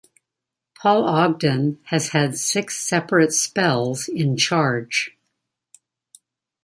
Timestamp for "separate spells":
2.83-4.07